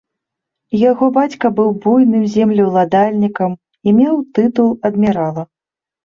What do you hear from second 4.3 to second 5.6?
тытул адмірала.